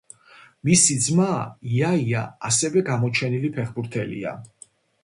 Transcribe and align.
მისი 0.69 0.95
ძმა 1.07 1.27
იაია 1.75 2.25
ასევე 2.51 2.85
გამოჩენილი 2.89 3.57
ფეხბურთელია. 3.61 4.35